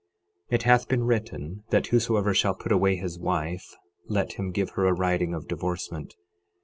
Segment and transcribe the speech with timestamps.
[0.49, 3.75] 12:31 It hath been written, that whosoever shall put away his wife,
[4.07, 6.15] let him give her a writing of divorcement.